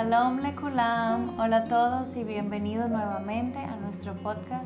Shalom 0.00 0.40
Lekulam, 0.40 1.38
hola 1.38 1.58
a 1.58 1.64
todos 1.64 2.16
y 2.16 2.24
bienvenidos 2.24 2.88
nuevamente 2.88 3.58
a 3.58 3.76
nuestro 3.76 4.14
podcast 4.14 4.64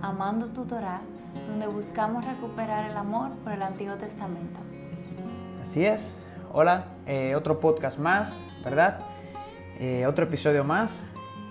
Amando 0.00 0.46
tu 0.50 0.64
Torah, 0.64 1.00
donde 1.48 1.66
buscamos 1.66 2.24
recuperar 2.24 2.88
el 2.88 2.96
amor 2.96 3.32
por 3.42 3.52
el 3.52 3.62
Antiguo 3.62 3.96
Testamento. 3.96 4.60
Así 5.60 5.84
es, 5.84 6.16
hola, 6.52 6.84
eh, 7.04 7.34
otro 7.34 7.58
podcast 7.58 7.98
más, 7.98 8.40
¿verdad? 8.64 9.00
Eh, 9.80 10.06
otro 10.06 10.26
episodio 10.26 10.62
más. 10.62 11.02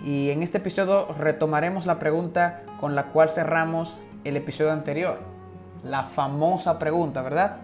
Y 0.06 0.30
en 0.30 0.42
este 0.42 0.60
episodio 0.60 1.14
retomaremos 1.20 1.86
la 1.86 2.00
pregunta 2.00 2.64
con 2.80 2.96
la 2.96 3.08
cual 3.08 3.30
cerramos 3.30 4.00
el 4.24 4.38
episodio 4.38 4.72
anterior. 4.72 5.20
La 5.84 6.04
famosa 6.04 6.80
pregunta, 6.80 7.22
¿verdad? 7.22 7.58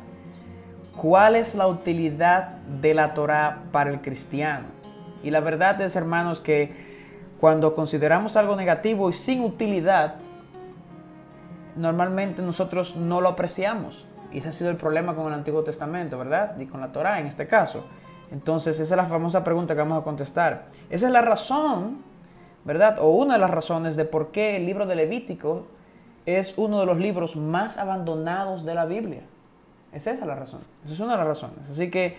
¿Cuál 0.97 1.37
es 1.37 1.55
la 1.55 1.67
utilidad 1.67 2.57
de 2.81 2.93
la 2.93 3.13
Torah 3.13 3.59
para 3.71 3.89
el 3.89 4.01
cristiano? 4.01 4.80
Y 5.23 5.31
la 5.31 5.39
verdad 5.39 5.79
es, 5.81 5.95
hermanos, 5.95 6.39
que 6.39 6.91
cuando 7.39 7.73
consideramos 7.73 8.37
algo 8.37 8.55
negativo 8.55 9.09
y 9.09 9.13
sin 9.13 9.43
utilidad, 9.43 10.15
normalmente 11.75 12.41
nosotros 12.41 12.95
no 12.95 13.21
lo 13.21 13.29
apreciamos. 13.29 14.07
Y 14.31 14.39
ese 14.39 14.49
ha 14.49 14.51
sido 14.51 14.69
el 14.69 14.77
problema 14.77 15.15
con 15.15 15.27
el 15.27 15.33
Antiguo 15.33 15.63
Testamento, 15.63 16.17
¿verdad? 16.17 16.57
Y 16.59 16.65
con 16.65 16.81
la 16.81 16.91
Torah 16.91 17.19
en 17.19 17.27
este 17.27 17.47
caso. 17.47 17.85
Entonces, 18.31 18.79
esa 18.79 18.93
es 18.93 18.97
la 18.97 19.05
famosa 19.05 19.43
pregunta 19.43 19.73
que 19.73 19.81
vamos 19.81 20.01
a 20.01 20.03
contestar. 20.03 20.65
Esa 20.89 21.07
es 21.07 21.11
la 21.11 21.21
razón, 21.21 21.97
¿verdad? 22.63 22.97
O 22.99 23.09
una 23.09 23.33
de 23.33 23.39
las 23.39 23.51
razones 23.51 23.95
de 23.95 24.05
por 24.05 24.31
qué 24.31 24.55
el 24.55 24.65
libro 24.65 24.85
de 24.85 24.95
Levítico 24.95 25.65
es 26.25 26.57
uno 26.57 26.79
de 26.79 26.85
los 26.85 26.97
libros 26.97 27.35
más 27.35 27.77
abandonados 27.77 28.63
de 28.63 28.75
la 28.75 28.85
Biblia. 28.85 29.21
Es 29.91 30.07
esa 30.07 30.25
la 30.25 30.35
razón. 30.35 30.61
Esa 30.85 30.93
es 30.93 30.99
una 30.99 31.13
de 31.13 31.17
las 31.17 31.27
razones. 31.27 31.69
Así 31.69 31.89
que 31.89 32.15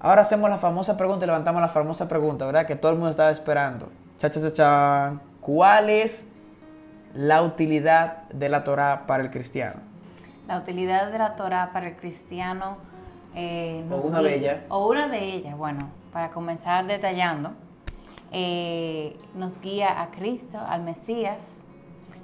ahora 0.00 0.22
hacemos 0.22 0.50
la 0.50 0.58
famosa 0.58 0.96
pregunta 0.96 1.24
y 1.24 1.26
levantamos 1.26 1.60
la 1.60 1.68
famosa 1.68 2.08
pregunta, 2.08 2.46
¿verdad? 2.46 2.66
Que 2.66 2.76
todo 2.76 2.92
el 2.92 2.98
mundo 2.98 3.10
estaba 3.10 3.30
esperando. 3.30 3.88
Cha, 4.18 4.30
cha, 4.30 4.52
cha, 4.52 5.14
¿Cuál 5.40 5.90
es 5.90 6.24
la 7.14 7.42
utilidad 7.42 8.24
de 8.30 8.48
la 8.48 8.64
Torah 8.64 9.06
para 9.06 9.22
el 9.22 9.30
cristiano? 9.30 9.80
La 10.48 10.58
utilidad 10.58 11.10
de 11.10 11.18
la 11.18 11.36
Torah 11.36 11.70
para 11.72 11.88
el 11.88 11.96
cristiano. 11.96 12.76
Eh, 13.34 13.84
o 13.90 13.96
una 13.96 14.20
de 14.20 14.34
ellas. 14.34 14.58
O 14.68 14.88
una 14.88 15.06
de 15.06 15.24
ellas. 15.24 15.56
Bueno, 15.56 15.88
para 16.12 16.30
comenzar 16.30 16.86
detallando, 16.86 17.52
eh, 18.32 19.16
nos 19.34 19.60
guía 19.60 20.02
a 20.02 20.10
Cristo, 20.10 20.58
al 20.58 20.82
Mesías. 20.82 21.58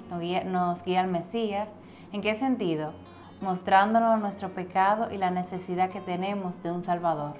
Nos 0.09 0.19
guía, 0.19 0.43
nos 0.43 0.83
guía 0.83 1.01
al 1.01 1.07
Mesías. 1.07 1.69
¿En 2.11 2.21
qué 2.21 2.35
sentido? 2.35 2.93
mostrándonos 3.41 4.19
nuestro 4.19 4.49
pecado 4.49 5.09
y 5.11 5.17
la 5.17 5.31
necesidad 5.31 5.89
que 5.89 6.01
tenemos 6.01 6.61
de 6.63 6.71
un 6.71 6.83
Salvador. 6.83 7.33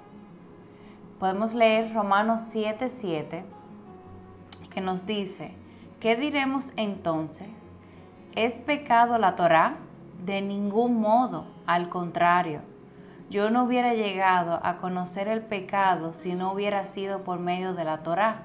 Podemos 1.19 1.55
leer 1.55 1.93
Romanos 1.95 2.43
7:7 2.53 3.43
que 4.69 4.81
nos 4.81 5.07
dice, 5.07 5.51
¿qué 5.99 6.15
diremos 6.15 6.71
entonces? 6.75 7.49
¿Es 8.35 8.59
pecado 8.59 9.17
la 9.17 9.35
Torá? 9.35 9.77
De 10.23 10.41
ningún 10.43 11.01
modo, 11.01 11.47
al 11.65 11.89
contrario. 11.89 12.61
Yo 13.31 13.49
no 13.49 13.63
hubiera 13.63 13.95
llegado 13.95 14.59
a 14.61 14.77
conocer 14.77 15.27
el 15.27 15.41
pecado 15.41 16.13
si 16.13 16.35
no 16.35 16.53
hubiera 16.53 16.85
sido 16.85 17.23
por 17.23 17.39
medio 17.39 17.73
de 17.73 17.83
la 17.83 18.03
Torá, 18.03 18.43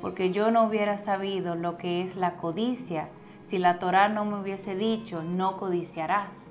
porque 0.00 0.32
yo 0.32 0.50
no 0.50 0.64
hubiera 0.64 0.96
sabido 0.96 1.56
lo 1.56 1.76
que 1.76 2.02
es 2.02 2.16
la 2.16 2.38
codicia 2.38 3.08
si 3.46 3.58
la 3.58 3.78
Torá 3.78 4.08
no 4.08 4.24
me 4.24 4.40
hubiese 4.40 4.74
dicho, 4.74 5.22
no 5.22 5.56
codiciarás. 5.56 6.48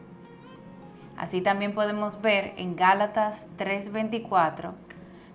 Así 1.17 1.41
también 1.41 1.73
podemos 1.73 2.21
ver 2.21 2.53
en 2.55 2.77
Gálatas 2.77 3.49
3:24, 3.57 4.73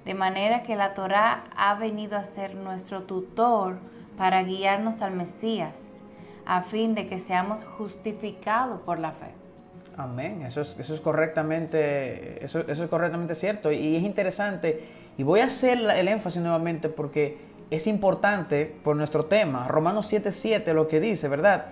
de 0.05 0.15
manera 0.15 0.63
que 0.63 0.77
la 0.77 0.95
Torá 0.95 1.45
ha 1.57 1.75
venido 1.75 2.17
a 2.17 2.25
ser 2.25 2.55
nuestro 2.55 3.03
tutor 3.03 3.79
para 4.17 4.43
guiarnos 4.43 5.03
al 5.03 5.13
Mesías, 5.13 5.77
a 6.47 6.63
fin 6.63 6.95
de 6.95 7.07
que 7.07 7.19
seamos 7.19 7.65
justificados 7.65 8.81
por 8.81 8.99
la 8.99 9.13
fe. 9.13 9.33
Amén, 9.97 10.43
eso 10.43 10.63
es, 10.63 10.77
eso 10.79 10.95
es 10.95 11.01
correctamente, 11.01 12.43
eso, 12.45 12.61
eso, 12.61 12.85
es 12.85 12.91
correctamente 12.91 13.35
cierto 13.35 13.71
y 13.71 13.97
es 13.97 14.03
interesante 14.03 14.85
y 15.19 15.23
voy 15.23 15.41
a 15.41 15.47
hacer 15.47 15.79
el 15.79 16.09
énfasis 16.09 16.41
nuevamente 16.41 16.89
porque 16.89 17.39
es 17.71 17.87
importante 17.87 18.75
por 18.83 18.97
nuestro 18.97 19.27
tema. 19.27 19.69
Romanos 19.69 20.11
7:7 20.11 20.73
lo 20.73 20.89
que 20.89 21.01
dice, 21.01 21.29
¿verdad? 21.29 21.67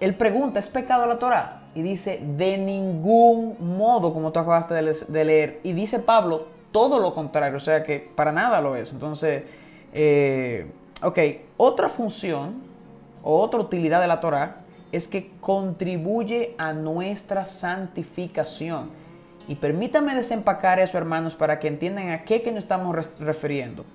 Él 0.00 0.14
pregunta, 0.14 0.58
¿es 0.58 0.68
pecado 0.68 1.06
la 1.06 1.18
Torah? 1.18 1.62
Y 1.74 1.82
dice, 1.82 2.20
de 2.36 2.58
ningún 2.58 3.56
modo, 3.60 4.12
como 4.12 4.32
tú 4.32 4.40
acabaste 4.40 4.74
de 4.74 5.24
leer. 5.24 5.60
Y 5.62 5.72
dice 5.74 6.00
Pablo, 6.00 6.48
todo 6.76 7.00
lo 7.00 7.14
contrario, 7.14 7.56
o 7.56 7.60
sea 7.60 7.82
que 7.82 8.00
para 8.00 8.32
nada 8.32 8.60
lo 8.60 8.76
es. 8.76 8.92
Entonces, 8.92 9.44
eh, 9.94 10.66
ok, 11.02 11.18
otra 11.56 11.88
función 11.88 12.56
o 13.22 13.40
otra 13.40 13.60
utilidad 13.60 14.02
de 14.02 14.06
la 14.06 14.20
Torah 14.20 14.56
es 14.92 15.08
que 15.08 15.30
contribuye 15.40 16.54
a 16.58 16.74
nuestra 16.74 17.46
santificación. 17.46 18.90
Y 19.48 19.54
permítame 19.54 20.14
desempacar 20.14 20.78
eso, 20.78 20.98
hermanos, 20.98 21.34
para 21.34 21.58
que 21.60 21.68
entiendan 21.68 22.10
a 22.10 22.24
qué 22.24 22.42
que 22.42 22.52
nos 22.52 22.64
estamos 22.64 22.94
refiriendo. 23.20 23.86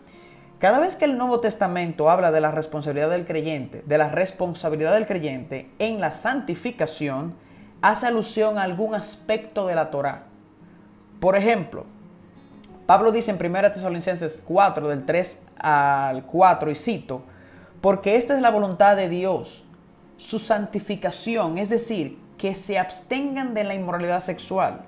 Cada 0.57 0.79
vez 0.79 0.95
que 0.95 1.05
el 1.05 1.19
Nuevo 1.19 1.39
Testamento 1.39 2.09
habla 2.09 2.31
de 2.31 2.41
la 2.41 2.49
responsabilidad 2.49 3.11
del 3.11 3.27
creyente, 3.27 3.83
de 3.85 3.97
la 3.99 4.09
responsabilidad 4.09 4.95
del 4.95 5.05
creyente 5.05 5.69
en 5.77 6.01
la 6.01 6.13
santificación, 6.13 7.35
hace 7.83 8.07
alusión 8.07 8.57
a 8.57 8.63
algún 8.63 8.95
aspecto 8.95 9.67
de 9.67 9.75
la 9.75 9.91
Torah. 9.91 10.23
Por 11.19 11.35
ejemplo, 11.35 11.85
Pablo 12.91 13.13
dice 13.13 13.31
en 13.31 13.37
1 13.37 13.71
Tesalonicenses 13.71 14.43
4, 14.45 14.89
del 14.89 15.05
3 15.05 15.39
al 15.59 16.25
4, 16.25 16.71
y 16.71 16.75
cito, 16.75 17.21
porque 17.79 18.17
esta 18.17 18.35
es 18.35 18.41
la 18.41 18.51
voluntad 18.51 18.97
de 18.97 19.07
Dios, 19.07 19.63
su 20.17 20.39
santificación, 20.39 21.57
es 21.57 21.69
decir, 21.69 22.19
que 22.37 22.53
se 22.53 22.77
abstengan 22.77 23.53
de 23.53 23.63
la 23.63 23.75
inmoralidad 23.75 24.21
sexual 24.21 24.81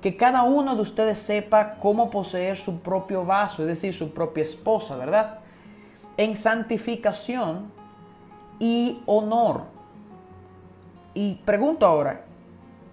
que 0.00 0.16
cada 0.16 0.42
uno 0.42 0.74
de 0.74 0.80
ustedes 0.80 1.18
sepa 1.18 1.74
cómo 1.74 2.08
poseer 2.08 2.56
su 2.56 2.80
propio 2.80 3.26
vaso, 3.26 3.60
es 3.60 3.68
decir, 3.68 3.92
su 3.92 4.14
propia 4.14 4.42
esposa, 4.42 4.96
¿verdad? 4.96 5.40
En 6.16 6.38
santificación 6.38 7.70
y 8.58 9.02
honor. 9.04 9.64
Y 11.12 11.34
pregunto 11.44 11.84
ahora, 11.84 12.22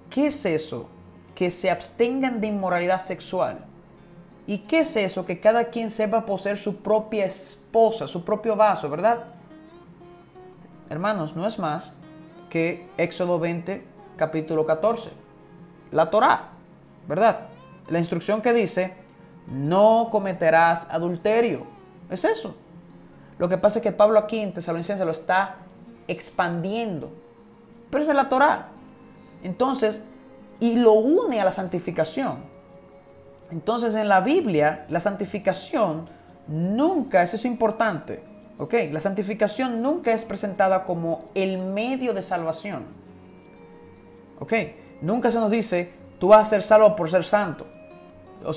¿qué 0.09 0.27
es 0.27 0.43
eso? 0.43 0.87
Que 1.35 1.51
se 1.51 1.71
abstengan 1.71 2.41
de 2.41 2.47
inmoralidad 2.47 2.99
sexual. 2.99 3.70
¿Y 4.47 4.59
qué 4.59 4.79
es 4.79 4.95
eso? 4.95 5.25
Que 5.25 5.39
cada 5.39 5.65
quien 5.65 5.89
sepa 5.89 6.25
poseer 6.25 6.57
su 6.57 6.77
propia 6.77 7.25
esposa, 7.25 8.07
su 8.07 8.25
propio 8.25 8.55
vaso, 8.55 8.89
¿verdad? 8.89 9.25
Hermanos, 10.89 11.35
no 11.35 11.47
es 11.47 11.59
más 11.59 11.95
que 12.49 12.87
Éxodo 12.97 13.39
20, 13.39 13.83
capítulo 14.17 14.65
14. 14.65 15.09
La 15.91 16.09
Torá. 16.09 16.51
¿verdad? 17.07 17.39
La 17.89 17.99
instrucción 17.99 18.41
que 18.41 18.53
dice, 18.53 18.93
no 19.47 20.09
cometerás 20.11 20.87
adulterio. 20.89 21.65
Es 22.09 22.25
eso. 22.25 22.55
Lo 23.37 23.49
que 23.49 23.57
pasa 23.57 23.79
es 23.79 23.83
que 23.83 23.91
Pablo 23.91 24.19
aquí 24.19 24.39
en 24.39 24.53
Tesalonicenses 24.53 25.05
lo 25.05 25.11
está 25.11 25.55
expandiendo. 26.07 27.11
Pero 27.89 28.03
es 28.03 28.09
la 28.09 28.29
Torah. 28.29 28.67
Entonces, 29.43 30.01
y 30.59 30.75
lo 30.75 30.93
une 30.93 31.41
a 31.41 31.45
la 31.45 31.51
santificación. 31.51 32.50
Entonces, 33.51 33.95
en 33.95 34.07
la 34.07 34.21
Biblia, 34.21 34.85
la 34.89 34.99
santificación 34.99 36.07
nunca, 36.47 37.21
eso 37.23 37.35
es 37.35 37.45
importante, 37.45 38.23
¿ok? 38.57 38.73
La 38.91 39.01
santificación 39.01 39.81
nunca 39.81 40.13
es 40.13 40.23
presentada 40.23 40.85
como 40.85 41.25
el 41.35 41.57
medio 41.57 42.13
de 42.13 42.21
salvación. 42.21 43.01
¿Ok? 44.39 44.53
Nunca 45.01 45.31
se 45.31 45.39
nos 45.39 45.51
dice, 45.51 45.93
tú 46.19 46.29
vas 46.29 46.47
a 46.47 46.49
ser 46.49 46.63
salvo 46.63 46.95
por 46.95 47.11
ser 47.11 47.23
santo. 47.23 47.67
O 48.43 48.53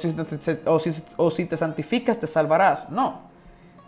si, 1.31 1.45
te 1.45 1.57
santificas, 1.57 2.19
te 2.19 2.27
salvarás. 2.27 2.89
No. 2.91 3.21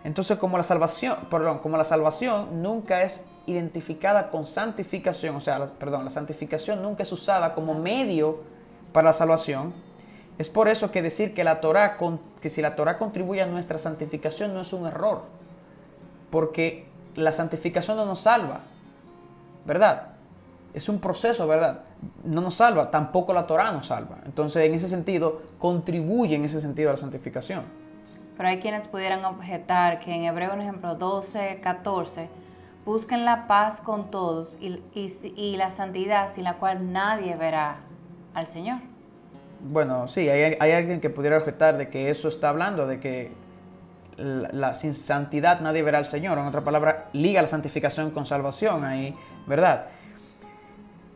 Entonces, 0.05 0.37
como 0.38 0.58
la 0.58 0.62
salvación, 0.62 1.17
perdón, 1.31 1.58
como 1.58 1.79
la 1.79 1.85
salvación 1.85 2.62
nunca 2.62 3.03
es 3.03 3.25
identificada 3.47 4.29
con 4.29 4.47
santificación, 4.47 5.37
o 5.37 5.41
sea, 5.41 5.64
perdón, 5.79 6.05
la 6.05 6.11
santificación 6.11 6.82
nunca 6.82 7.03
es 7.03 7.11
usada 7.12 7.55
como 7.55 7.75
medio 7.75 8.41
para 8.93 9.08
la 9.08 9.12
salvación, 9.14 9.73
es 10.38 10.49
por 10.49 10.69
eso 10.69 10.91
que 10.91 11.03
decir 11.03 11.35
que 11.35 11.44
la 11.44 11.61
Torah, 11.61 11.97
que 12.41 12.49
si 12.49 12.61
la 12.61 12.77
Torah 12.77 12.99
contribuye 12.99 13.43
a 13.43 13.47
nuestra 13.47 13.79
santificación 13.79 14.53
no 14.53 14.61
es 14.61 14.73
un 14.73 14.87
error, 14.87 15.23
porque 16.31 16.87
la 17.15 17.33
santificación 17.33 17.97
no 17.97 18.05
nos 18.05 18.21
salva, 18.21 18.61
¿verdad? 19.65 20.09
Es 20.75 20.88
un 20.88 21.00
proceso, 21.00 21.47
¿verdad? 21.47 21.81
No 22.25 22.43
nos 22.43 22.56
salva, 22.56 22.91
tampoco 22.91 23.33
la 23.33 23.47
Torah 23.47 23.73
nos 23.73 23.87
salva. 23.87 24.19
Entonces, 24.27 24.67
en 24.67 24.75
ese 24.75 24.88
sentido, 24.88 25.41
contribuye 25.59 26.37
en 26.37 26.44
ese 26.44 26.61
sentido 26.61 26.91
a 26.91 26.93
la 26.93 26.99
santificación. 26.99 27.65
Pero 28.37 28.49
hay 28.50 28.61
quienes 28.61 28.87
pudieran 28.87 29.25
objetar 29.25 30.00
que 30.00 30.15
en 30.15 30.25
Hebreo, 30.25 30.50
por 30.50 30.61
ejemplo, 30.61 30.94
12, 30.94 31.61
14, 31.62 32.29
busquen 32.85 33.25
la 33.25 33.47
paz 33.47 33.81
con 33.81 34.11
todos 34.11 34.59
y, 34.61 34.82
y, 34.94 35.56
la 35.56 35.71
santidad 35.71 36.35
sin 36.35 36.44
la 36.44 36.55
cual 36.59 36.93
nadie 36.93 37.35
verá 37.37 37.79
al 38.35 38.47
Señor. 38.47 38.81
Bueno, 39.61 40.08
sí, 40.08 40.29
hay, 40.29 40.73
alguien 40.73 41.00
que 41.00 41.11
pudiera 41.11 41.38
objetar 41.38 41.76
de 41.76 41.88
que 41.88 42.11
eso 42.11 42.29
está 42.29 42.50
hablando, 42.50 42.87
de 42.87 43.00
que 43.00 43.32
la, 44.17 44.75
sin 44.75 44.94
santidad 44.94 45.61
nadie 45.61 45.82
verá 45.82 45.99
al 45.99 46.06
Señor. 46.06 46.38
En 46.38 46.47
otra 46.47 46.62
palabra, 46.62 47.08
liga 47.12 47.43
la 47.43 47.49
santificación 47.49 48.11
con 48.11 48.26
salvación 48.26 48.85
ahí, 48.85 49.14
¿verdad? 49.47 49.87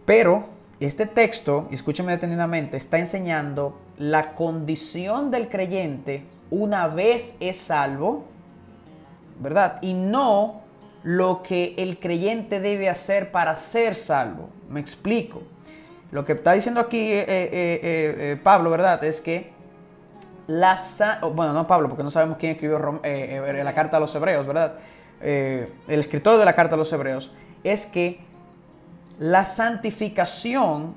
Pero 0.05 0.49
este 0.81 1.07
texto, 1.07 1.69
y 1.71 1.75
escúcheme 1.75 2.13
detenidamente, 2.13 2.77
está 2.77 2.99
enseñando 2.99 3.79
la 3.99 4.35
condición 4.35 5.31
del 5.31 5.49
creyente 5.49 6.25
una 6.51 6.89
vez 6.89 7.37
es 7.39 7.59
salvo, 7.59 8.25
¿verdad? 9.39 9.79
Y 9.83 9.95
no 9.95 10.63
lo 11.03 11.43
que 11.43 11.75
el 11.79 11.99
creyente 11.99 12.61
debe 12.61 12.89
hacer 12.89 13.31
para 13.31 13.57
ser 13.57 13.95
salvo. 13.95 14.49
Me 14.69 14.81
explico. 14.81 15.43
Lo 16.11 16.25
que 16.25 16.33
está 16.33 16.53
diciendo 16.53 16.81
aquí 16.81 16.99
eh, 16.99 17.25
eh, 17.29 17.51
eh, 17.53 18.41
Pablo, 18.43 18.71
¿verdad? 18.71 19.03
Es 19.05 19.21
que 19.21 19.53
la... 20.47 20.79
Bueno, 21.35 21.53
no 21.53 21.67
Pablo, 21.67 21.89
porque 21.89 22.03
no 22.03 22.11
sabemos 22.11 22.39
quién 22.39 22.53
escribió 22.53 23.01
la 23.03 23.75
carta 23.75 23.97
a 23.99 24.01
los 24.01 24.15
hebreos, 24.15 24.47
¿verdad? 24.47 24.75
el 25.21 26.01
escritor 26.01 26.39
de 26.39 26.47
la 26.47 26.55
carta 26.55 26.77
a 26.77 26.79
los 26.79 26.91
hebreos, 26.95 27.31
es 27.63 27.85
que 27.85 28.21
la 29.19 29.45
santificación, 29.45 30.95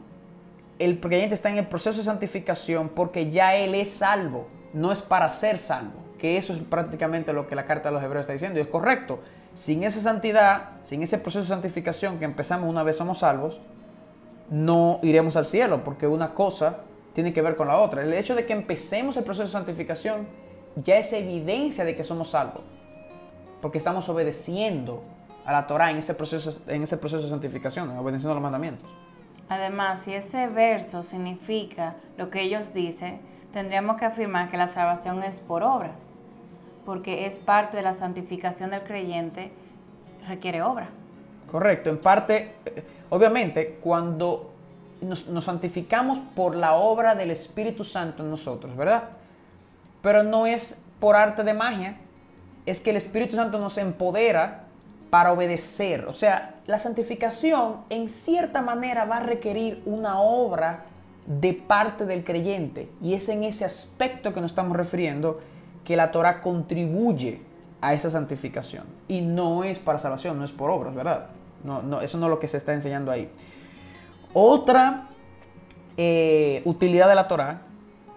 el 0.79 1.01
creyente 1.01 1.35
está 1.35 1.49
en 1.49 1.57
el 1.57 1.67
proceso 1.67 1.97
de 1.97 2.05
santificación 2.05 2.87
porque 2.87 3.29
ya 3.31 3.53
él 3.55 3.75
es 3.75 3.91
salvo, 3.91 4.47
no 4.71 4.93
es 4.93 5.01
para 5.01 5.29
ser 5.33 5.59
salvo, 5.59 5.99
que 6.17 6.37
eso 6.37 6.53
es 6.53 6.59
prácticamente 6.61 7.33
lo 7.33 7.47
que 7.47 7.55
la 7.55 7.65
carta 7.65 7.89
a 7.89 7.91
los 7.91 8.01
hebreos 8.01 8.23
está 8.23 8.31
diciendo 8.31 8.59
y 8.59 8.61
es 8.61 8.69
correcto. 8.69 9.19
Sin 9.55 9.83
esa 9.83 9.99
santidad, 9.99 10.69
sin 10.83 11.03
ese 11.03 11.17
proceso 11.17 11.41
de 11.41 11.49
santificación 11.49 12.17
que 12.17 12.23
empezamos 12.23 12.69
una 12.69 12.81
vez 12.81 12.95
somos 12.95 13.19
salvos, 13.19 13.59
no 14.53 14.99
iremos 15.01 15.35
al 15.35 15.45
cielo, 15.45 15.83
porque 15.83 16.07
una 16.07 16.33
cosa 16.33 16.81
tiene 17.13 17.33
que 17.33 17.41
ver 17.41 17.55
con 17.55 17.67
la 17.67 17.77
otra. 17.79 18.03
El 18.03 18.13
hecho 18.13 18.35
de 18.35 18.45
que 18.45 18.53
empecemos 18.53 19.17
el 19.17 19.23
proceso 19.23 19.43
de 19.43 19.49
santificación 19.49 20.27
ya 20.75 20.97
es 20.97 21.11
evidencia 21.13 21.85
de 21.85 21.95
que 21.95 22.03
somos 22.03 22.29
salvos, 22.29 22.61
porque 23.61 23.77
estamos 23.77 24.07
obedeciendo 24.09 25.03
a 25.45 25.51
la 25.51 25.67
Torah 25.67 25.91
en 25.91 25.97
ese 25.97 26.13
proceso, 26.13 26.61
en 26.67 26.83
ese 26.83 26.97
proceso 26.97 27.23
de 27.23 27.29
santificación, 27.29 27.89
obedeciendo 27.97 28.31
a 28.31 28.35
los 28.35 28.43
mandamientos. 28.43 28.89
Además, 29.49 30.01
si 30.03 30.13
ese 30.13 30.47
verso 30.47 31.03
significa 31.03 31.95
lo 32.17 32.29
que 32.29 32.41
ellos 32.41 32.73
dicen, 32.73 33.19
tendríamos 33.51 33.97
que 33.97 34.05
afirmar 34.05 34.49
que 34.49 34.57
la 34.57 34.67
salvación 34.67 35.21
es 35.23 35.39
por 35.39 35.63
obras 35.63 36.13
porque 36.85 37.25
es 37.25 37.35
parte 37.39 37.77
de 37.77 37.83
la 37.83 37.93
santificación 37.93 38.69
del 38.69 38.83
creyente, 38.83 39.51
requiere 40.27 40.61
obra. 40.61 40.89
Correcto, 41.53 41.91
en 41.91 41.99
parte, 41.99 42.53
obviamente, 43.11 43.77
cuando 43.79 44.49
nos, 45.01 45.19
santificamos 45.45 46.17
por 46.17 46.55
la 46.55 46.73
obra 46.73 47.13
del 47.13 47.29
Espíritu 47.29 47.83
Santo 47.83 48.23
en 48.23 48.31
nosotros, 48.31 48.75
¿verdad? 48.75 49.09
Pero 50.01 50.23
no 50.23 50.47
es 50.47 50.81
por 50.99 51.15
arte 51.15 51.43
de 51.43 51.53
magia, 51.53 51.97
es 52.65 52.79
que 52.79 52.89
el 52.89 52.95
Espíritu 52.95 53.35
Santo 53.35 53.59
nos 53.59 53.77
empodera 53.77 54.63
para 55.11 55.31
obedecer. 55.31 56.05
O 56.05 56.15
sea, 56.15 56.55
la 56.65 56.79
santificación 56.79 57.81
en 57.91 58.09
cierta 58.09 58.63
manera 58.63 59.05
va 59.05 59.17
a 59.17 59.23
requerir 59.23 59.83
una 59.85 60.21
obra 60.21 60.85
de 61.27 61.53
parte 61.53 62.07
del 62.07 62.23
creyente. 62.23 62.89
Y 62.99 63.13
es 63.13 63.29
en 63.29 63.43
ese 63.43 63.63
aspecto 63.63 64.33
que 64.33 64.41
nos 64.41 64.53
estamos 64.53 64.75
refiriendo 64.75 65.39
que 65.85 65.95
la 65.95 66.09
Torah 66.09 66.41
contribuye 66.41 67.41
a 67.79 67.93
esa 67.93 68.09
santificación. 68.09 68.85
Y 69.07 69.21
no 69.21 69.63
es 69.63 69.77
para 69.77 69.99
salvación, 69.99 70.39
no 70.39 70.45
es 70.45 70.51
por 70.51 70.71
obras, 70.71 70.95
¿verdad? 70.95 71.29
No, 71.63 71.81
no, 71.81 72.01
eso 72.01 72.17
no 72.17 72.25
es 72.25 72.29
lo 72.29 72.39
que 72.39 72.47
se 72.47 72.57
está 72.57 72.73
enseñando 72.73 73.11
ahí. 73.11 73.29
Otra 74.33 75.07
eh, 75.97 76.61
utilidad 76.65 77.07
de 77.07 77.15
la 77.15 77.27
Torah 77.27 77.61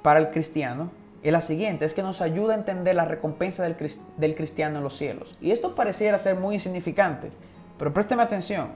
para 0.03 0.21
el 0.21 0.31
cristiano 0.31 0.91
es 1.23 1.33
la 1.33 1.43
siguiente, 1.43 1.85
es 1.85 1.95
que 1.95 2.03
nos 2.03 2.21
ayuda 2.21 2.55
a 2.55 2.57
entender 2.57 2.95
la 2.95 3.05
recompensa 3.05 3.65
del, 3.65 3.77
del 4.17 4.35
cristiano 4.35 4.79
en 4.79 4.85
los 4.85 4.97
cielos. 4.97 5.37
Y 5.41 5.51
esto 5.51 5.75
pareciera 5.75 6.19
ser 6.19 6.37
muy 6.37 6.55
insignificante, 6.55 7.31
pero 7.79 7.93
présteme 7.93 8.23
atención, 8.23 8.69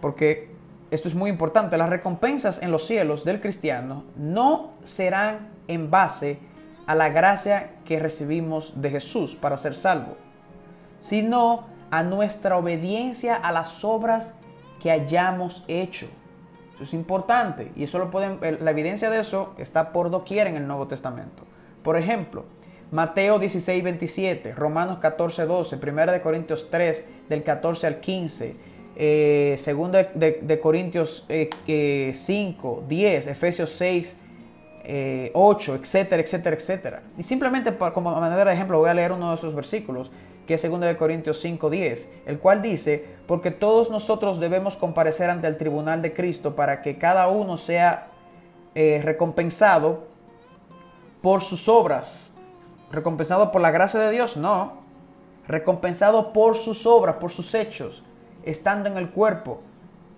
porque 0.00 0.50
esto 0.90 1.08
es 1.08 1.14
muy 1.14 1.30
importante. 1.30 1.76
Las 1.76 1.90
recompensas 1.90 2.62
en 2.62 2.70
los 2.70 2.86
cielos 2.86 3.24
del 3.24 3.40
cristiano 3.40 4.04
no 4.16 4.72
serán 4.84 5.50
en 5.68 5.90
base 5.90 6.38
a 6.86 6.94
la 6.94 7.08
gracia 7.08 7.70
que 7.84 7.98
recibimos 7.98 8.80
de 8.80 8.90
Jesús 8.90 9.34
para 9.34 9.56
ser 9.56 9.74
salvo, 9.74 10.16
sino 11.00 11.64
a 11.92 12.02
nuestra 12.02 12.56
obediencia 12.56 13.36
a 13.36 13.52
las 13.52 13.84
obras 13.84 14.34
que 14.80 14.90
hayamos 14.90 15.62
hecho. 15.68 16.06
Eso 16.74 16.84
es 16.84 16.94
importante 16.94 17.70
y 17.76 17.84
eso 17.84 17.98
lo 17.98 18.10
pueden, 18.10 18.38
la 18.40 18.70
evidencia 18.70 19.10
de 19.10 19.20
eso 19.20 19.54
está 19.58 19.92
por 19.92 20.10
doquier 20.10 20.46
en 20.46 20.56
el 20.56 20.66
Nuevo 20.66 20.88
Testamento. 20.88 21.44
Por 21.84 21.98
ejemplo, 21.98 22.46
Mateo 22.90 23.38
16, 23.38 23.84
27, 23.84 24.54
Romanos 24.54 25.00
14, 25.00 25.44
12, 25.44 25.76
1 25.76 26.12
de 26.12 26.20
Corintios 26.22 26.68
3, 26.70 27.04
del 27.28 27.42
14 27.42 27.86
al 27.86 28.00
15, 28.00 28.56
eh, 28.96 29.62
2 29.62 29.92
de, 30.14 30.60
Corintios 30.62 31.26
5, 31.28 32.84
10, 32.88 33.26
Efesios 33.26 33.70
6, 33.70 34.16
8, 35.34 35.74
eh, 35.74 35.78
etcétera, 35.78 36.22
etcétera, 36.22 36.56
etcétera. 36.56 37.02
Y 37.18 37.22
simplemente 37.22 37.76
como 37.92 38.18
manera 38.18 38.46
de 38.46 38.54
ejemplo 38.54 38.78
voy 38.78 38.88
a 38.88 38.94
leer 38.94 39.12
uno 39.12 39.28
de 39.28 39.34
esos 39.34 39.54
versículos, 39.54 40.10
que 40.46 40.54
es 40.54 40.62
2 40.68 40.80
de 40.80 40.96
Corintios 40.96 41.40
5, 41.40 41.70
10, 41.70 42.08
el 42.26 42.38
cual 42.38 42.62
dice, 42.62 43.04
porque 43.26 43.50
todos 43.50 43.90
nosotros 43.90 44.40
debemos 44.40 44.76
comparecer 44.76 45.30
ante 45.30 45.46
el 45.46 45.56
tribunal 45.56 46.02
de 46.02 46.12
Cristo 46.12 46.56
para 46.56 46.82
que 46.82 46.98
cada 46.98 47.28
uno 47.28 47.56
sea 47.56 48.08
eh, 48.74 49.00
recompensado 49.04 50.04
por 51.20 51.42
sus 51.42 51.68
obras. 51.68 52.34
¿Recompensado 52.90 53.52
por 53.52 53.60
la 53.60 53.70
gracia 53.70 54.00
de 54.00 54.10
Dios? 54.10 54.36
No. 54.36 54.82
Recompensado 55.46 56.32
por 56.32 56.56
sus 56.56 56.86
obras, 56.86 57.16
por 57.16 57.30
sus 57.30 57.54
hechos, 57.54 58.02
estando 58.44 58.88
en 58.88 58.96
el 58.96 59.10
cuerpo, 59.10 59.60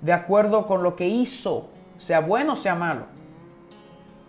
de 0.00 0.12
acuerdo 0.12 0.66
con 0.66 0.82
lo 0.82 0.96
que 0.96 1.06
hizo, 1.06 1.68
sea 1.98 2.20
bueno 2.20 2.54
o 2.54 2.56
sea 2.56 2.74
malo. 2.74 3.06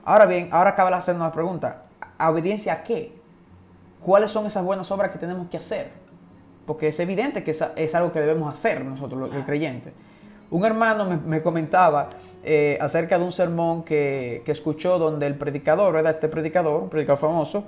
Ahora 0.03 0.25
bien, 0.25 0.49
ahora 0.51 0.71
acaba 0.71 0.91
de 0.91 0.97
hacer 0.97 1.15
una 1.15 1.31
pregunta. 1.31 1.83
¿A 2.17 2.29
obediencia 2.29 2.73
a 2.73 2.83
qué? 2.83 3.13
¿Cuáles 4.05 4.29
son 4.29 4.45
esas 4.45 4.63
buenas 4.63 4.91
obras 4.91 5.09
que 5.09 5.17
tenemos 5.17 5.47
que 5.49 5.57
hacer? 5.57 5.89
Porque 6.67 6.89
es 6.89 6.99
evidente 6.99 7.43
que 7.43 7.49
es, 7.49 7.95
algo 7.95 8.11
que 8.11 8.19
debemos 8.19 8.53
hacer 8.53 8.85
nosotros, 8.85 9.31
el 9.33 9.43
creyente. 9.45 9.93
Un 10.51 10.63
hermano 10.63 11.05
me, 11.25 11.41
comentaba 11.41 12.09
eh, 12.43 12.77
acerca 12.79 13.17
de 13.17 13.25
un 13.25 13.31
sermón 13.31 13.81
que, 13.83 14.43
escuchó 14.45 14.99
donde 14.99 15.25
el 15.25 15.33
predicador, 15.33 15.91
¿verdad? 15.91 16.11
Este 16.11 16.27
predicador, 16.27 16.83
un 16.83 16.89
predicador 16.89 17.17
famoso, 17.17 17.63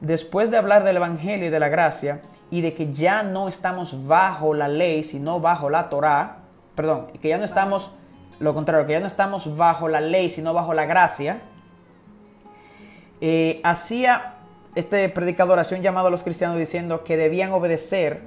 después 0.00 0.52
de 0.52 0.58
hablar 0.58 0.84
del 0.84 0.98
Evangelio 0.98 1.48
y 1.48 1.50
de 1.50 1.58
la 1.58 1.68
gracia 1.68 2.20
y 2.52 2.60
de 2.60 2.72
que 2.74 2.92
ya 2.92 3.24
no 3.24 3.48
estamos 3.48 4.06
bajo 4.06 4.54
la 4.54 4.68
ley, 4.68 5.02
sino 5.02 5.40
bajo 5.40 5.70
la 5.70 5.88
Torah, 5.88 6.36
perdón, 6.76 7.08
que 7.20 7.28
ya 7.28 7.38
no 7.38 7.44
estamos, 7.44 7.90
lo 8.38 8.54
contrario, 8.54 8.86
que 8.86 8.92
ya 8.92 9.00
no 9.00 9.08
estamos 9.08 9.56
bajo 9.56 9.88
la 9.88 10.00
ley, 10.00 10.30
sino 10.30 10.54
bajo 10.54 10.72
la 10.72 10.86
gracia, 10.86 11.40
eh, 13.20 13.60
hacía 13.64 14.36
este 14.74 15.08
predicador 15.08 15.58
hacía 15.58 15.76
un 15.76 15.82
llamado 15.82 16.08
a 16.08 16.10
los 16.10 16.22
cristianos 16.22 16.58
diciendo 16.58 17.02
que 17.04 17.16
debían 17.16 17.52
obedecer, 17.52 18.20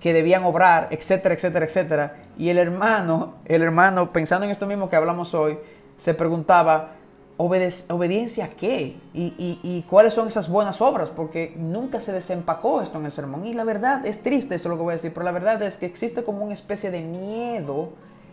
que 0.00 0.12
debían 0.12 0.44
obrar, 0.44 0.88
etcétera, 0.90 1.34
etcétera, 1.34 1.66
etcétera. 1.66 2.16
Y 2.36 2.48
el 2.48 2.58
hermano, 2.58 3.34
el 3.44 3.62
hermano, 3.62 4.12
pensando 4.12 4.44
en 4.44 4.50
esto 4.50 4.66
mismo 4.66 4.90
que 4.90 4.96
hablamos 4.96 5.34
hoy, 5.34 5.58
se 5.96 6.14
preguntaba, 6.14 6.90
¿obediencia 7.36 8.50
qué? 8.56 8.96
¿Y, 9.12 9.60
y, 9.62 9.82
cuáles 9.88 10.14
son 10.14 10.28
esas 10.28 10.48
buenas 10.48 10.80
obras? 10.80 11.10
Porque 11.10 11.54
nunca 11.56 12.00
se 12.00 12.12
desempacó 12.12 12.82
esto 12.82 12.98
en 12.98 13.06
el 13.06 13.12
sermón. 13.12 13.46
Y 13.46 13.54
la 13.54 13.64
verdad, 13.64 14.04
es 14.04 14.22
triste 14.22 14.56
eso 14.56 14.68
lo 14.68 14.76
que 14.76 14.82
voy 14.82 14.92
a 14.92 14.96
decir, 14.96 15.12
pero 15.14 15.24
la 15.24 15.32
verdad 15.32 15.62
es 15.62 15.76
que 15.76 15.86
existe 15.86 16.24
como 16.24 16.44
una 16.44 16.52
especie 16.52 16.90
de 16.90 17.02
miedo 17.02 17.90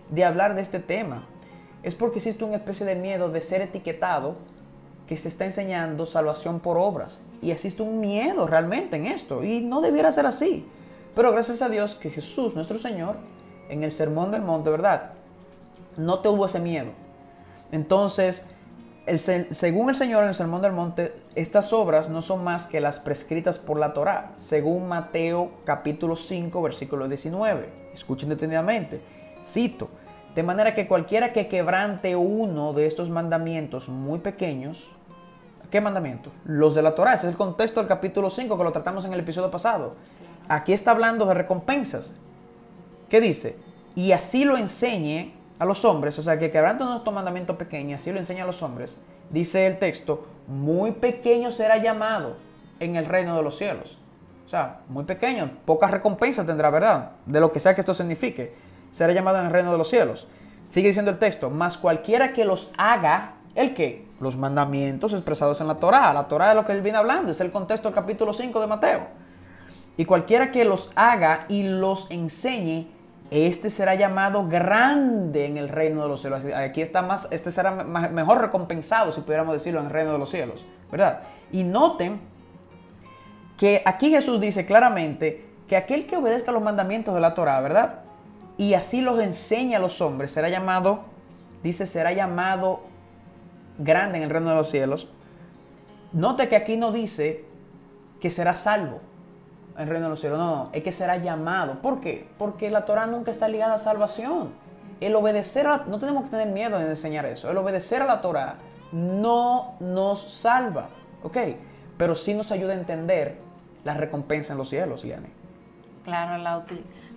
de 0.10 0.26
hablar 0.26 0.56
de 0.56 0.62
este 0.62 0.80
tema. 0.80 1.26
Es 1.84 1.96
porque 1.96 2.18
existe 2.18 2.44
una 2.44 2.58
especie 2.58 2.86
de 2.86 2.96
miedo 2.96 3.30
de 3.30 3.42
ser 3.42 3.62
etiquetado 3.62 4.36
que 5.12 5.18
se 5.18 5.28
está 5.28 5.44
enseñando 5.44 6.06
salvación 6.06 6.62
por 6.62 6.78
obras. 6.78 7.20
Y 7.42 7.52
existe 7.52 7.84
un 7.84 8.00
miedo 8.00 8.48
realmente 8.48 8.96
en 8.96 9.08
esto. 9.08 9.44
Y 9.44 9.60
no 9.60 9.82
debiera 9.82 10.10
ser 10.14 10.26
así. 10.26 10.66
Pero 11.14 11.34
gracias 11.34 11.62
a 11.62 11.68
Dios 11.68 11.96
que 11.96 12.10
Jesús, 12.10 12.56
nuestro 12.56 12.80
Señor, 12.80 13.18
en 13.68 13.84
el 13.84 13.92
Sermón 13.92 14.32
del 14.32 14.42
Monte, 14.42 14.70
¿verdad? 14.70 15.12
No 15.98 16.20
tuvo 16.20 16.46
ese 16.46 16.62
miedo. 16.62 16.92
Entonces, 17.74 18.46
el, 19.06 19.20
según 19.20 19.90
el 19.90 19.98
Señor 19.98 20.24
en 20.24 20.30
el 20.30 20.36
Sermón 20.36 20.62
del 20.62 20.72
Monte, 20.72 21.14
estas 21.36 21.74
obras 21.74 22.08
no 22.08 22.22
son 22.22 22.46
más 22.46 22.66
que 22.66 22.80
las 22.80 23.02
prescritas 23.02 23.60
por 23.60 23.78
la 23.78 23.94
Torá, 23.94 24.32
según 24.38 24.88
Mateo 24.88 25.52
capítulo 25.66 26.16
5, 26.16 26.62
versículo 26.62 27.10
19. 27.10 27.68
Escuchen 27.92 28.30
detenidamente. 28.30 29.02
Cito, 29.46 29.90
de 30.36 30.44
manera 30.44 30.74
que 30.74 30.88
cualquiera 30.88 31.34
que 31.34 31.50
quebrante 31.50 32.16
uno 32.16 32.72
de 32.72 32.86
estos 32.86 33.10
mandamientos 33.10 33.90
muy 33.90 34.20
pequeños, 34.20 34.90
¿Qué 35.72 35.80
mandamiento? 35.80 36.32
Los 36.44 36.76
de 36.76 36.82
la 36.82 36.96
Torah. 36.96 37.14
Ese 37.14 37.28
es 37.28 37.32
el 37.32 37.38
contexto 37.38 37.80
del 37.80 37.88
capítulo 37.88 38.30
5 38.30 38.58
que 38.58 38.64
lo 38.64 38.74
tratamos 38.74 39.06
en 39.06 39.14
el 39.14 39.22
episodio 39.22 39.50
pasado. 39.50 39.96
Aquí 40.50 40.74
está 40.74 40.92
hablando 40.92 41.26
de 41.26 41.34
recompensas. 41.34 42.14
¿Qué 43.08 43.22
dice? 43.22 43.56
Y 43.96 44.12
así 44.12 44.44
lo 44.44 44.58
enseñe 44.58 45.34
a 45.60 45.66
los 45.66 45.86
hombres, 45.86 46.20
o 46.20 46.24
sea, 46.24 46.38
que 46.38 46.52
quebrante 46.52 46.84
nuestro 46.84 47.14
mandamiento 47.14 47.58
pequeño, 47.58 47.96
así 47.96 48.12
lo 48.12 48.20
enseña 48.20 48.44
a 48.44 48.48
los 48.48 48.62
hombres. 48.62 49.00
Dice 49.30 49.66
el 49.66 49.80
texto, 49.80 50.28
muy 50.48 50.92
pequeño 50.92 51.52
será 51.52 51.78
llamado. 51.78 52.36
en 52.82 52.96
el 52.96 53.06
reino 53.06 53.38
de 53.38 53.44
los 53.44 53.58
cielos. 53.58 54.00
O 54.48 54.50
sea, 54.50 54.80
muy 54.90 55.04
pequeño, 55.04 55.52
poca 55.66 55.88
recompensa 55.88 56.46
tendrá, 56.46 56.72
¿verdad? 56.72 57.12
De 57.28 57.40
lo 57.40 57.52
que 57.52 57.60
sea 57.60 57.76
que 57.76 57.82
esto 57.82 57.94
signifique. 57.94 58.56
Será 58.92 59.14
llamado 59.14 59.38
en 59.38 59.46
el 59.46 59.52
reino 59.52 59.72
de 59.72 59.78
los 59.78 59.88
cielos. 59.88 60.28
Sigue 60.72 60.88
diciendo 60.88 61.12
el 61.12 61.20
texto, 61.20 61.52
más 61.52 61.78
cualquiera 61.78 62.34
que 62.34 62.44
los 62.44 62.74
haga, 62.78 63.36
¿el 63.56 63.74
qué? 63.74 64.06
Los 64.20 64.36
mandamientos 64.36 65.14
expresados 65.14 65.62
en 65.62 65.68
la 65.68 65.76
Torá. 65.76 66.14
La 66.14 66.28
Torá 66.28 66.52
es 66.52 66.56
lo 66.56 66.66
que 66.66 66.72
él 66.72 66.82
viene 66.82 66.98
hablando, 66.98 67.32
es 67.32 67.42
el 67.42 67.52
contexto 67.52 67.90
del 67.90 67.96
capítulo 67.96 68.34
5 68.34 68.60
de 68.60 68.68
Mateo. 68.68 69.02
Y 69.98 70.06
cualquiera 70.06 70.52
que 70.52 70.66
los 70.66 70.92
haga 70.96 71.46
y 71.50 71.64
los 71.64 72.10
enseñe, 72.12 72.88
este 73.30 73.70
será 73.72 73.96
llamado 73.96 74.48
grande 74.48 75.46
en 75.46 75.58
el 75.58 75.70
reino 75.70 76.04
de 76.04 76.10
los 76.10 76.22
cielos. 76.22 76.44
Aquí 76.56 76.82
está 76.82 77.02
más, 77.02 77.28
este 77.32 77.52
será 77.52 77.72
mejor 77.72 78.42
recompensado, 78.42 79.12
si 79.12 79.22
pudiéramos 79.22 79.54
decirlo, 79.54 79.80
en 79.80 79.88
el 79.88 79.92
reino 79.92 80.12
de 80.14 80.18
los 80.18 80.30
cielos, 80.30 80.64
¿verdad? 80.92 81.22
Y 81.52 81.64
noten 81.64 82.20
que 83.58 83.82
aquí 83.86 84.10
Jesús 84.10 84.40
dice 84.42 84.66
claramente 84.66 85.46
que 85.68 85.78
aquel 85.78 86.08
que 86.08 86.18
obedezca 86.18 86.52
los 86.52 86.62
mandamientos 86.62 87.14
de 87.14 87.22
la 87.22 87.34
Torá, 87.34 87.60
¿verdad? 87.62 88.02
y 88.62 88.76
así 88.76 89.02
los 89.02 89.20
enseña 89.20 89.78
a 89.78 89.82
los 89.82 90.02
hombres, 90.02 90.32
será 90.32 90.48
llamado, 90.48 91.00
dice, 91.64 91.88
será 91.88 92.12
llamado 92.12 92.82
grande 93.84 94.18
en 94.18 94.24
el 94.24 94.30
reino 94.30 94.50
de 94.50 94.56
los 94.56 94.70
cielos. 94.70 95.08
Note 96.14 96.50
que 96.50 96.56
aquí 96.56 96.78
no 96.78 96.92
dice 96.92 97.46
que 98.20 98.30
será 98.30 98.54
salvo 98.54 99.00
en 99.76 99.84
el 99.84 99.88
reino 99.88 100.06
de 100.06 100.10
los 100.10 100.20
cielos, 100.20 100.38
no, 100.38 100.56
no, 100.56 100.70
es 100.74 100.84
que 100.84 100.92
será 100.92 101.18
llamado. 101.18 101.82
¿Por 101.82 102.02
qué? 102.02 102.28
Porque 102.38 102.70
la 102.70 102.86
Torah 102.86 103.08
nunca 103.08 103.32
está 103.32 103.48
ligada 103.48 103.76
a 103.76 103.78
salvación. 103.78 104.50
El 105.00 105.16
obedecer 105.16 105.66
a, 105.68 105.86
no 105.88 105.98
tenemos 105.98 106.26
que 106.26 106.30
tener 106.30 106.50
miedo 106.50 106.80
en 106.80 106.88
enseñar 106.88 107.26
eso, 107.26 107.50
el 107.50 107.58
obedecer 107.58 108.02
a 108.02 108.06
la 108.06 108.22
Torah 108.22 108.56
no 108.92 109.76
nos 109.80 110.22
salva, 110.22 110.90
¿ok? 111.24 111.38
Pero 111.98 112.16
sí 112.16 112.34
nos 112.34 112.52
ayuda 112.52 112.74
a 112.74 112.76
entender 112.76 113.38
la 113.84 113.94
recompensa 113.96 114.54
en 114.54 114.60
los 114.60 114.70
cielos, 114.70 115.04
Liane. 115.04 115.30
Claro, 116.04 116.38
la 116.38 116.64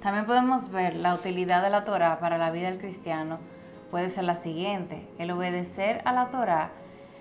también 0.03 0.27
podemos 0.27 0.71
ver 0.71 0.97
la 0.97 1.15
utilidad 1.15 1.63
de 1.63 1.71
la 1.71 1.85
Torah 1.85 2.19
para 2.21 2.37
la 2.37 2.51
vida 2.51 2.71
del 2.71 2.79
cristiano. 2.79 3.39
Puede 3.95 4.11
ser 4.11 4.25
la 4.25 4.37
siguiente. 4.37 5.07
El 5.21 5.31
obedecer 5.31 6.03
a 6.05 6.13
la 6.13 6.27
Torah 6.27 6.73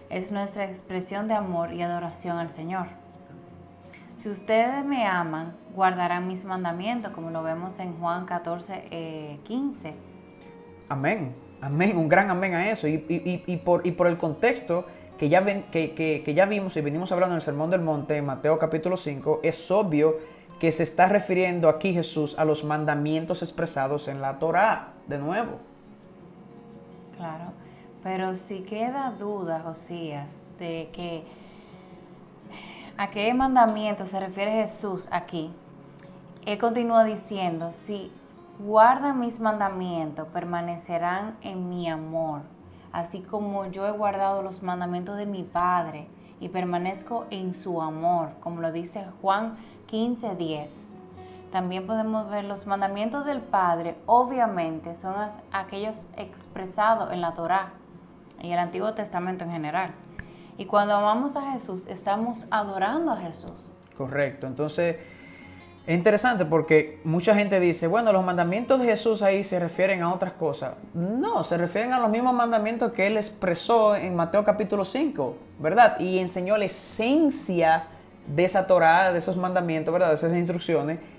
es 0.10 0.32
nuestra 0.32 0.66
expresión 0.66 1.28
de 1.28 1.36
amor 1.36 1.72
y 1.72 1.84
adoración 1.84 2.40
al 2.40 2.50
Señor. 2.50 2.88
Si 4.18 4.28
ustedes 4.28 4.84
me 4.84 5.06
aman, 5.06 5.54
guardarán 5.76 6.28
mis 6.28 6.46
mandamientos, 6.46 7.12
como 7.12 7.30
lo 7.30 7.44
vemos 7.44 7.78
en 7.78 7.94
Juan 8.00 8.26
14, 8.26 9.40
15. 9.44 9.88
Eh, 9.88 9.94
amén, 10.90 11.36
amén, 11.62 11.96
un 11.96 12.10
gran 12.10 12.32
amén 12.32 12.56
a 12.56 12.72
eso. 12.72 12.88
Y, 12.88 13.62
por, 13.64 13.84
por, 13.96 14.08
el 14.08 14.18
contexto 14.18 14.88
que 15.20 15.30
ya, 15.30 15.42
ven, 15.42 15.66
que, 15.72 15.94
que 15.94 16.34
ya 16.34 16.48
vimos 16.48 16.76
y 16.76 16.82
venimos 16.82 17.12
hablando 17.12 17.36
en 17.36 17.38
el 17.38 17.44
Sermón 17.44 17.70
del 17.70 17.82
Monte, 17.82 18.18
en 18.18 18.26
Mateo 18.26 18.58
capítulo 18.58 18.98
5, 18.98 19.42
es 19.44 19.70
obvio 19.70 20.18
que 20.60 20.72
se 20.72 20.82
está 20.82 21.08
refiriendo 21.08 21.70
aquí 21.70 21.94
Jesús 21.94 22.34
a 22.40 22.46
los 22.46 22.64
mandamientos 22.64 23.44
expresados 23.44 24.08
en 24.08 24.22
la 24.22 24.40
Torá, 24.40 24.94
de 25.06 25.20
nuevo. 25.20 25.73
Claro, 27.24 27.54
pero 28.04 28.36
si 28.36 28.64
queda 28.64 29.12
duda, 29.18 29.62
Josías, 29.64 30.42
de 30.60 30.90
que 30.92 31.24
a 32.98 33.12
qué 33.12 33.34
mandamiento 33.34 34.06
se 34.06 34.20
refiere 34.20 34.52
Jesús 34.52 35.08
aquí, 35.10 35.50
él 36.46 36.58
continúa 36.58 37.06
diciendo, 37.06 37.72
si 37.72 38.12
guardan 38.60 39.22
mis 39.22 39.40
mandamientos, 39.40 40.28
permanecerán 40.34 41.38
en 41.40 41.70
mi 41.70 41.88
amor, 41.88 42.42
así 42.92 43.22
como 43.22 43.68
yo 43.68 43.88
he 43.88 43.92
guardado 43.92 44.44
los 44.44 44.62
mandamientos 44.62 45.16
de 45.16 45.26
mi 45.26 45.44
Padre 45.44 46.10
y 46.42 46.50
permanezco 46.50 47.26
en 47.30 47.54
su 47.54 47.82
amor, 47.82 48.32
como 48.42 48.60
lo 48.60 48.74
dice 48.74 49.06
Juan 49.22 49.56
15:10. 49.90 50.93
También 51.54 51.86
podemos 51.86 52.32
ver 52.32 52.46
los 52.46 52.66
mandamientos 52.66 53.28
del 53.28 53.40
Padre, 53.40 53.94
obviamente, 54.08 54.96
son 54.96 55.14
aquellos 55.52 55.96
expresados 56.18 57.14
en 57.14 57.22
la 57.22 57.36
Torá 57.36 57.74
y 58.42 58.52
el 58.52 58.58
Antiguo 58.58 58.96
Testamento 58.96 59.44
en 59.44 59.52
general. 59.52 59.92
Y 60.58 60.66
cuando 60.66 60.96
amamos 60.96 61.36
a 61.36 61.52
Jesús, 61.52 61.86
estamos 61.86 62.48
adorando 62.50 63.12
a 63.12 63.18
Jesús. 63.18 63.72
Correcto. 63.96 64.48
Entonces, 64.48 64.96
es 65.86 65.96
interesante 65.96 66.44
porque 66.44 67.00
mucha 67.04 67.36
gente 67.36 67.60
dice, 67.60 67.86
bueno, 67.86 68.12
los 68.12 68.26
mandamientos 68.26 68.80
de 68.80 68.88
Jesús 68.88 69.22
ahí 69.22 69.44
se 69.44 69.60
refieren 69.60 70.02
a 70.02 70.12
otras 70.12 70.34
cosas. 70.34 70.74
No, 70.96 71.44
se 71.44 71.56
refieren 71.56 71.94
a 71.94 72.00
los 72.00 72.10
mismos 72.10 72.34
mandamientos 72.34 72.94
que 72.94 73.06
él 73.06 73.16
expresó 73.16 73.96
en 73.96 74.16
Mateo 74.16 74.44
capítulo 74.44 74.86
5, 74.86 75.38
¿verdad? 75.60 76.00
Y 76.00 76.18
enseñó 76.18 76.58
la 76.58 76.66
esencia 76.66 77.84
de 78.26 78.44
esa 78.44 78.66
Torah, 78.66 79.12
de 79.12 79.20
esos 79.20 79.38
mandamientos, 79.38 79.94
¿verdad? 79.94 80.08
De 80.08 80.16
esas 80.16 80.36
instrucciones. 80.36 81.13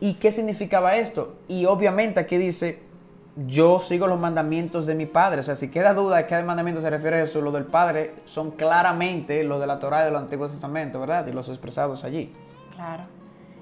¿Y 0.00 0.14
qué 0.14 0.30
significaba 0.32 0.96
esto? 0.96 1.36
Y 1.48 1.66
obviamente 1.66 2.20
aquí 2.20 2.36
dice, 2.36 2.80
yo 3.46 3.80
sigo 3.80 4.06
los 4.06 4.18
mandamientos 4.18 4.86
de 4.86 4.94
mi 4.94 5.06
Padre. 5.06 5.40
O 5.40 5.42
sea, 5.42 5.56
si 5.56 5.70
queda 5.70 5.94
duda 5.94 6.16
de 6.16 6.26
qué 6.26 6.42
mandamiento 6.42 6.80
se 6.80 6.90
refiere 6.90 7.16
a 7.18 7.22
eso, 7.22 7.40
lo 7.40 7.52
del 7.52 7.64
Padre 7.64 8.14
son 8.24 8.52
claramente 8.52 9.42
los 9.44 9.60
de 9.60 9.66
la 9.66 9.78
Torah 9.78 10.04
del 10.04 10.16
Antiguo 10.16 10.48
Testamento, 10.48 11.00
¿verdad? 11.00 11.26
Y 11.26 11.32
los 11.32 11.48
expresados 11.48 12.04
allí. 12.04 12.32
Claro. 12.74 13.04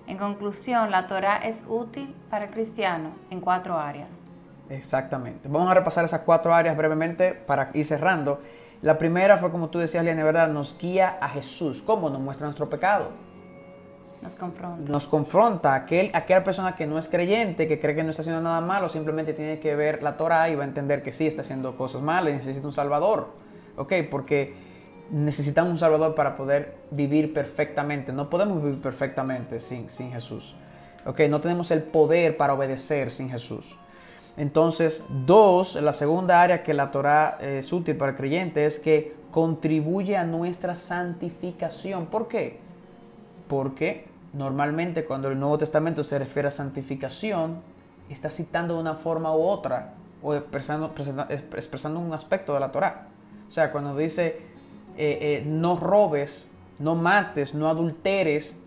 En 0.07 0.19
conclusión, 0.19 0.91
la 0.91 1.07
Torah 1.07 1.39
es 1.39 1.65
útil 1.69 2.15
para 2.31 2.45
el 2.45 2.51
cristiano 2.53 3.11
en 3.31 3.41
cuatro 3.41 3.77
áreas. 3.77 4.21
Exactamente. 4.69 5.49
Vamos 5.49 5.71
a 5.71 5.75
repasar 5.75 6.05
esas 6.05 6.21
cuatro 6.21 6.55
áreas 6.55 6.77
brevemente 6.77 7.33
para 7.33 7.71
ir 7.75 7.85
cerrando. 7.85 8.41
La 8.83 8.99
primera 8.99 9.37
fue, 9.39 9.51
como 9.51 9.69
tú 9.69 9.79
decías, 9.79 10.05
Liane, 10.05 10.23
¿verdad? 10.23 10.49
Nos 10.49 10.77
guía 10.79 11.19
a 11.21 11.29
Jesús. 11.29 11.83
¿Cómo? 11.83 12.11
Nos 12.11 12.21
muestra 12.21 12.47
nuestro 12.47 12.69
pecado. 12.69 13.11
Nos 14.27 15.07
confronta. 15.07 15.79
Nos 15.79 16.13
aquella 16.15 16.45
persona 16.45 16.75
que 16.75 16.87
no 16.87 16.99
es 16.99 17.09
creyente, 17.09 17.67
que 17.67 17.79
cree 17.79 17.95
que 17.95 18.03
no 18.03 18.11
está 18.11 18.23
haciendo 18.23 18.41
nada 18.43 18.61
malo, 18.61 18.89
simplemente 18.89 19.33
tiene 19.33 19.59
que 19.59 19.75
ver 19.75 20.03
la 20.03 20.17
Torah 20.17 20.49
y 20.49 20.55
va 20.55 20.65
a 20.65 20.67
entender 20.67 21.03
que 21.03 21.13
sí 21.13 21.27
está 21.27 21.43
haciendo 21.43 21.77
cosas 21.77 22.03
malas 22.03 22.33
necesita 22.33 22.67
un 22.67 22.73
Salvador. 22.73 23.29
¿Ok? 23.77 23.93
Porque 24.11 24.55
necesitamos 25.11 25.71
un 25.71 25.79
Salvador 25.79 26.15
para 26.15 26.37
poder 26.37 26.77
vivir 26.91 27.33
perfectamente. 27.33 28.13
No 28.13 28.31
podemos 28.31 28.63
vivir 28.63 28.81
perfectamente 28.81 29.61
sin, 29.61 29.89
sin 29.91 30.11
Jesús. 30.11 30.57
¿Ok? 31.05 31.21
No 31.29 31.41
tenemos 31.41 31.71
el 31.71 31.83
poder 31.83 32.37
para 32.37 32.55
obedecer 32.55 33.11
sin 33.11 33.31
Jesús. 33.31 33.77
Entonces, 34.37 35.05
dos, 35.09 35.77
la 35.77 35.93
segunda 35.93 36.43
área 36.43 36.63
que 36.63 36.75
la 36.75 36.91
Torah 36.91 37.39
es 37.41 37.73
útil 37.73 37.97
para 37.97 38.13
el 38.13 38.17
creyente 38.17 38.67
es 38.67 38.79
que 38.79 39.15
contribuye 39.31 40.17
a 40.17 40.25
nuestra 40.25 40.77
santificación. 40.77 42.07
¿Por 42.07 42.29
qué? 42.29 42.59
Porque 43.49 44.07
normalmente 44.33 45.05
cuando 45.05 45.29
el 45.29 45.39
Nuevo 45.39 45.59
Testamento 45.59 46.03
se 46.03 46.19
refiere 46.19 46.49
a 46.49 46.51
santificación, 46.51 47.61
está 48.11 48.31
citando 48.31 48.75
de 48.75 48.81
una 48.81 48.95
forma 48.95 49.35
u 49.35 49.43
otra 49.43 49.95
o 50.23 50.35
expresando, 50.35 50.93
expresando 51.31 52.01
un 52.01 52.13
aspecto 52.13 52.55
de 52.55 52.61
la 52.61 52.73
Torah. 52.73 53.09
O 53.49 53.53
sea, 53.53 53.73
cuando 53.73 53.97
dice 53.97 54.41
eh, 54.97 55.19
eh, 55.21 55.43
no 55.47 55.77
robes, 55.77 56.49
no 56.79 56.95
mates, 56.95 57.55
no 57.55 57.69
adulteres, 57.69 58.61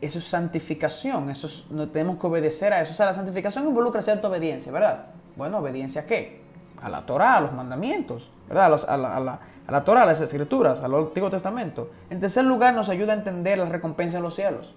eso 0.00 0.18
es 0.18 0.24
santificación, 0.24 1.30
eso 1.30 1.48
no 1.70 1.88
tenemos 1.88 2.18
que 2.18 2.26
obedecer 2.26 2.72
a 2.72 2.82
eso. 2.82 2.92
O 2.92 2.94
sea, 2.94 3.06
la 3.06 3.14
santificación 3.14 3.66
involucra 3.66 4.02
cierta 4.02 4.28
obediencia, 4.28 4.70
¿verdad? 4.70 5.06
Bueno, 5.36 5.58
¿obediencia 5.58 6.02
a 6.02 6.06
qué? 6.06 6.43
A 6.84 6.88
la 6.88 7.04
Torah, 7.04 7.38
a 7.38 7.40
los 7.40 7.52
mandamientos, 7.52 8.30
¿verdad? 8.46 8.66
A, 8.66 8.96
la, 8.96 9.16
a, 9.16 9.20
la, 9.20 9.38
a 9.66 9.72
la 9.72 9.84
Torah, 9.84 10.02
a 10.02 10.06
las 10.06 10.20
escrituras, 10.20 10.82
al 10.82 10.94
Antiguo 10.94 11.30
Testamento. 11.30 11.90
En 12.10 12.20
tercer 12.20 12.44
lugar, 12.44 12.74
nos 12.74 12.88
ayuda 12.88 13.14
a 13.14 13.16
entender 13.16 13.58
la 13.58 13.64
recompensa 13.64 14.18
en 14.18 14.22
los 14.22 14.34
cielos. 14.34 14.74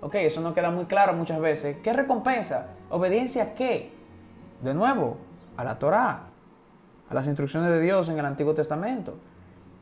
Ok, 0.00 0.16
eso 0.16 0.40
no 0.40 0.52
queda 0.52 0.70
muy 0.70 0.86
claro 0.86 1.12
muchas 1.12 1.38
veces. 1.38 1.76
¿Qué 1.82 1.92
recompensa? 1.92 2.66
¿Obediencia 2.90 3.42
a 3.44 3.54
qué? 3.54 3.92
De 4.60 4.74
nuevo, 4.74 5.18
a 5.56 5.62
la 5.62 5.78
Torah, 5.78 6.22
a 7.08 7.14
las 7.14 7.26
instrucciones 7.26 7.70
de 7.70 7.80
Dios 7.80 8.08
en 8.08 8.18
el 8.18 8.24
Antiguo 8.24 8.54
Testamento. 8.54 9.14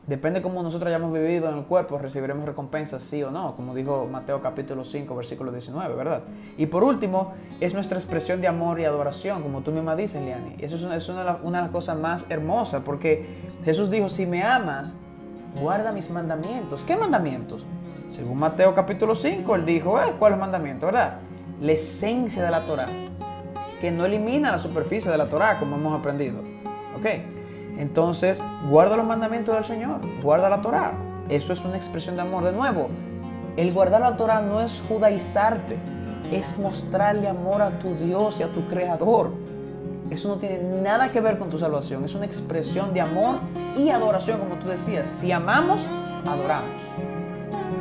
Depende 0.07 0.41
cómo 0.41 0.63
nosotros 0.63 0.87
hayamos 0.87 1.13
vivido 1.13 1.47
en 1.47 1.59
el 1.59 1.63
cuerpo, 1.65 1.99
recibiremos 1.99 2.43
recompensas 2.45 3.03
sí 3.03 3.21
o 3.21 3.29
no, 3.29 3.55
como 3.55 3.75
dijo 3.75 4.07
Mateo 4.11 4.41
capítulo 4.41 4.83
5, 4.83 5.15
versículo 5.15 5.51
19, 5.51 5.93
¿verdad? 5.93 6.23
Y 6.57 6.65
por 6.65 6.83
último, 6.83 7.33
es 7.59 7.75
nuestra 7.75 7.99
expresión 7.99 8.41
de 8.41 8.47
amor 8.47 8.79
y 8.79 8.85
adoración, 8.85 9.43
como 9.43 9.61
tú 9.61 9.71
misma 9.71 9.95
dices, 9.95 10.23
Liani. 10.23 10.55
Eso 10.57 10.75
es, 10.75 11.09
una, 11.09 11.23
de 11.23 11.61
las 11.61 11.69
cosas 11.69 11.99
más 11.99 12.25
hermosas, 12.29 12.81
porque 12.83 13.25
Jesús 13.63 13.91
dijo, 13.91 14.09
si 14.09 14.25
me 14.25 14.41
amas, 14.41 14.95
guarda 15.61 15.91
mis 15.91 16.09
mandamientos. 16.09 16.83
¿Qué 16.83 16.97
mandamientos? 16.97 17.63
Según 18.09 18.39
Mateo 18.39 18.73
capítulo 18.73 19.13
5, 19.13 19.55
él 19.55 19.65
dijo, 19.67 20.01
eh, 20.01 20.13
¿cuál 20.17 20.31
es 20.31 20.35
el 20.35 20.41
mandamiento, 20.41 20.87
verdad? 20.87 21.19
La 21.61 21.73
esencia 21.73 22.43
de 22.43 22.49
la 22.49 22.61
Torah, 22.61 22.87
que 23.79 23.91
no 23.91 24.05
elimina 24.05 24.51
la 24.51 24.59
superficie 24.59 25.11
de 25.11 25.17
la 25.19 25.27
Torah, 25.27 25.59
como 25.59 25.75
hemos 25.75 25.97
aprendido. 25.97 26.39
¿Ok? 26.97 27.40
Entonces, 27.81 28.39
guarda 28.69 28.95
los 28.95 29.07
mandamientos 29.07 29.55
del 29.55 29.65
Señor, 29.65 30.01
guarda 30.21 30.49
la 30.49 30.61
Torah. 30.61 30.91
Eso 31.29 31.51
es 31.51 31.65
una 31.65 31.77
expresión 31.77 32.15
de 32.15 32.21
amor. 32.21 32.43
De 32.43 32.51
nuevo, 32.51 32.89
el 33.57 33.73
guardar 33.73 34.01
la 34.01 34.15
Torah 34.15 34.39
no 34.39 34.61
es 34.61 34.83
judaizarte, 34.87 35.79
es 36.31 36.55
mostrarle 36.59 37.27
amor 37.27 37.63
a 37.63 37.79
tu 37.79 37.95
Dios 37.95 38.39
y 38.39 38.43
a 38.43 38.49
tu 38.49 38.67
Creador. 38.67 39.31
Eso 40.11 40.27
no 40.27 40.35
tiene 40.35 40.59
nada 40.83 41.11
que 41.11 41.21
ver 41.21 41.39
con 41.39 41.49
tu 41.49 41.57
salvación, 41.57 42.05
es 42.05 42.13
una 42.13 42.25
expresión 42.25 42.93
de 42.93 43.01
amor 43.01 43.37
y 43.75 43.89
adoración, 43.89 44.37
como 44.37 44.61
tú 44.61 44.67
decías. 44.67 45.07
Si 45.07 45.31
amamos, 45.31 45.87
adoramos. 46.23 46.69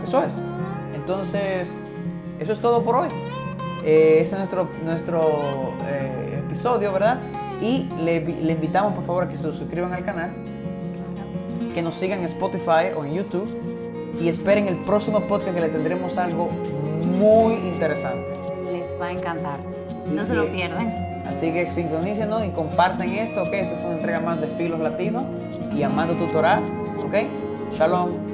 Eso 0.03 0.23
es. 0.23 0.33
Entonces, 0.95 1.77
eso 2.39 2.53
es 2.53 2.59
todo 2.59 2.83
por 2.83 2.97
hoy. 2.97 3.09
Eh, 3.85 4.21
ese 4.23 4.33
es 4.33 4.39
nuestro, 4.39 4.67
nuestro 4.83 5.21
eh, 5.87 6.43
episodio, 6.47 6.91
¿verdad? 6.91 7.19
Y 7.61 7.89
le, 8.03 8.21
le 8.21 8.53
invitamos 8.53 8.95
por 8.95 9.05
favor 9.05 9.25
a 9.25 9.29
que 9.29 9.37
se 9.37 9.53
suscriban 9.53 9.93
al 9.93 10.05
canal, 10.05 10.31
que 11.75 11.83
nos 11.83 11.95
sigan 11.95 12.21
en 12.21 12.25
Spotify 12.25 12.95
o 12.97 13.05
en 13.05 13.15
YouTube 13.15 13.49
y 14.21 14.29
esperen 14.29 14.67
el 14.67 14.77
próximo 14.77 15.21
podcast 15.21 15.55
que 15.55 15.61
le 15.61 15.69
tendremos 15.69 16.19
algo 16.19 16.49
muy 17.19 17.55
interesante. 17.55 18.29
Les 18.73 18.85
va 19.01 19.07
a 19.07 19.13
encantar. 19.13 19.61
no 20.13 20.27
se 20.27 20.35
lo 20.35 20.51
pierdan. 20.51 21.11
Así 21.27 21.53
que 21.53 21.71
sincronícenos 21.71 22.45
y 22.45 22.49
compartan 22.51 23.09
esto, 23.11 23.43
¿ok? 23.43 23.53
Esa 23.53 23.77
fue 23.77 23.87
una 23.91 23.99
entrega 23.99 24.21
más 24.21 24.41
de 24.41 24.49
Filos 24.49 24.81
Latinos 24.81 25.25
y 25.75 25.83
Amando 25.83 26.15
Tutorá, 26.15 26.61
¿ok? 27.05 27.15
Shalom. 27.73 28.30